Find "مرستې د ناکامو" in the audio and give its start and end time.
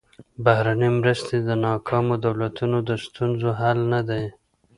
0.99-2.15